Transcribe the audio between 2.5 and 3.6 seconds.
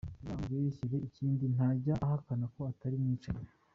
ko atari umwicanyi.